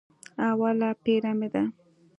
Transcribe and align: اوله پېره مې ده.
اوله 0.47 0.89
پېره 1.03 1.31
مې 1.39 1.47
ده. 1.53 1.63